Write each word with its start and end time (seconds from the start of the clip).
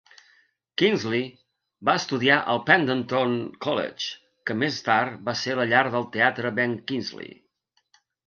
Kingsley 0.81 1.25
va 1.89 1.93
estudiar 2.01 2.37
al 2.53 2.61
Pendleton 2.69 3.35
College, 3.67 4.09
que 4.49 4.57
més 4.63 4.81
tard 4.89 5.21
va 5.29 5.37
ser 5.45 5.57
la 5.59 5.67
llar 5.75 5.83
del 5.97 6.09
teatre 6.19 6.53
ben 6.61 6.75
Kingsley. 6.93 7.33